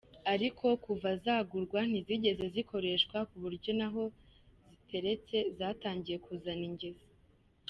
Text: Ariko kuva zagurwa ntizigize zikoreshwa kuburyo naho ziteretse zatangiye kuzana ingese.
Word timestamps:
Ariko 0.33 0.65
kuva 0.85 1.09
zagurwa 1.23 1.79
ntizigize 1.89 2.45
zikoreshwa 2.55 3.17
kuburyo 3.29 3.71
naho 3.79 4.03
ziteretse 4.75 5.37
zatangiye 5.57 6.17
kuzana 6.25 6.65
ingese. 6.71 7.07